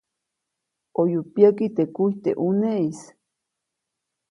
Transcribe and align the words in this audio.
ʼOyu 0.95 1.19
pyäki 1.33 1.67
teʼ 1.75 1.89
kuy 1.95 2.11
teʼ 2.23 2.37
ʼuneʼis. 2.41 2.99